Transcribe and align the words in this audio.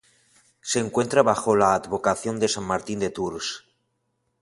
Se 0.61 0.79
encuentra 0.79 1.21
bajo 1.21 1.55
la 1.55 1.75
advocación 1.75 2.39
de 2.39 2.47
San 2.47 2.63
Martín 2.63 2.97
de 2.97 3.11
Tours. 3.11 3.65